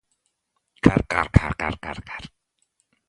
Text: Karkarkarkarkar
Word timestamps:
Karkarkarkarkar 0.85 2.25